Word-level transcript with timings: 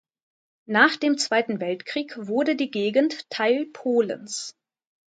Nach 0.65 0.95
dem 0.95 1.19
Zweiten 1.19 1.59
Weltkrieg 1.59 2.17
wurde 2.17 2.55
die 2.55 2.71
Gegend 2.71 3.29
Teil 3.29 3.67
Polens. 3.67 4.57